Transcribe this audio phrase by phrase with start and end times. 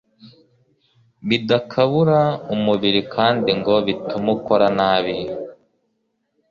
[1.27, 2.19] bidakabura
[2.53, 5.15] umubiri kandi ngo bitume ukora nabi